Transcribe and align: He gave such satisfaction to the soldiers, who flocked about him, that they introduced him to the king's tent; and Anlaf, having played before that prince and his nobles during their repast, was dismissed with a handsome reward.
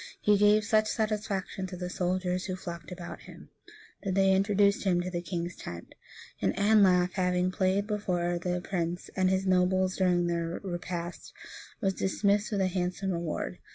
He 0.19 0.35
gave 0.35 0.63
such 0.65 0.87
satisfaction 0.89 1.67
to 1.67 1.77
the 1.77 1.87
soldiers, 1.87 2.45
who 2.45 2.55
flocked 2.55 2.91
about 2.91 3.19
him, 3.19 3.51
that 4.01 4.15
they 4.15 4.33
introduced 4.33 4.83
him 4.83 4.99
to 5.01 5.11
the 5.11 5.21
king's 5.21 5.55
tent; 5.55 5.93
and 6.41 6.55
Anlaf, 6.57 7.11
having 7.13 7.51
played 7.51 7.85
before 7.85 8.39
that 8.39 8.63
prince 8.63 9.11
and 9.15 9.29
his 9.29 9.45
nobles 9.45 9.97
during 9.97 10.25
their 10.25 10.59
repast, 10.63 11.33
was 11.81 11.93
dismissed 11.93 12.51
with 12.51 12.61
a 12.61 12.67
handsome 12.67 13.11
reward. 13.11 13.59